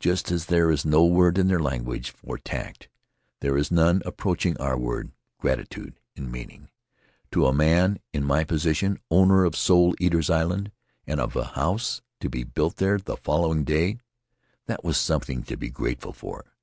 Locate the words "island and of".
10.30-11.36